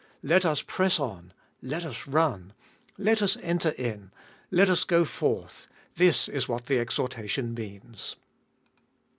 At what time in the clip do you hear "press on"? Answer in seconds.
0.63-1.31